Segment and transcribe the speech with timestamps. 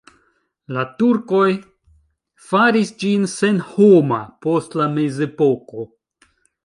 [0.77, 1.49] La turkoj
[2.53, 5.87] faris ĝin senhoma post la mezepoko.